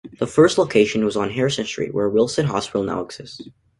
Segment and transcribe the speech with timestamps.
[0.17, 3.47] The first location was on Harrison Street where Wilson Hospital now exists.